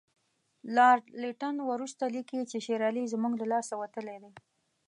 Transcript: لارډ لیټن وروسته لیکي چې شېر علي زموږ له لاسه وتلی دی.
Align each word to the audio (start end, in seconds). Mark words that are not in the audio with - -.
لارډ 0.75 1.03
لیټن 1.21 1.55
وروسته 1.69 2.03
لیکي 2.15 2.39
چې 2.49 2.57
شېر 2.65 2.81
علي 2.89 3.03
زموږ 3.13 3.33
له 3.41 3.45
لاسه 3.53 3.73
وتلی 3.81 4.17
دی. 4.23 4.31